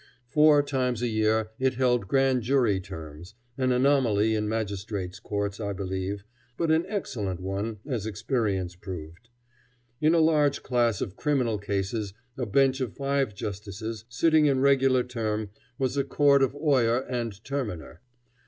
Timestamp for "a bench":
12.35-12.81